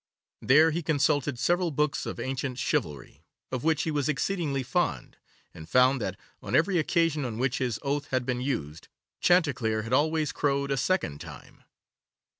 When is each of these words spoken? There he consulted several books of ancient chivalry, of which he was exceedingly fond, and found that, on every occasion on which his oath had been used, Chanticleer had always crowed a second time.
There 0.41 0.71
he 0.71 0.81
consulted 0.81 1.37
several 1.37 1.69
books 1.69 2.07
of 2.07 2.19
ancient 2.19 2.57
chivalry, 2.57 3.23
of 3.51 3.63
which 3.63 3.83
he 3.83 3.91
was 3.91 4.09
exceedingly 4.09 4.63
fond, 4.63 5.17
and 5.53 5.69
found 5.69 6.01
that, 6.01 6.17
on 6.41 6.55
every 6.55 6.79
occasion 6.79 7.23
on 7.23 7.37
which 7.37 7.59
his 7.59 7.77
oath 7.83 8.07
had 8.07 8.25
been 8.25 8.41
used, 8.41 8.87
Chanticleer 9.19 9.83
had 9.83 9.93
always 9.93 10.31
crowed 10.31 10.71
a 10.71 10.75
second 10.77 11.21
time. 11.21 11.65